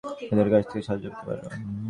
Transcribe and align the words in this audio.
এদের 0.25 0.47
কাছ 0.51 0.63
থেকে 0.69 0.83
সাহায্য 0.87 1.05
পেতে 1.09 1.23
পার। 1.25 1.37